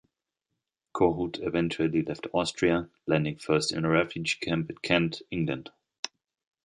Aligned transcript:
Kohut 0.95 1.39
eventually 1.45 2.01
left 2.01 2.25
Austria, 2.33 2.89
landing 3.05 3.35
first 3.37 3.71
in 3.71 3.85
a 3.85 3.89
refugee 3.89 4.39
camp 4.41 4.71
in 4.71 4.77
Kent, 4.79 5.21
England. 5.29 5.69